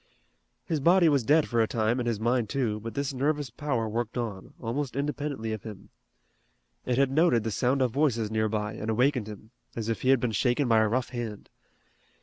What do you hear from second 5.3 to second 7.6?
of him. It had noted the